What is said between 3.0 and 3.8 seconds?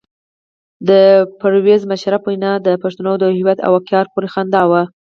د هویت او